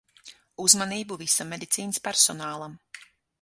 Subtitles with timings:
[0.63, 2.75] Uzmanību visam medicīnas personālam.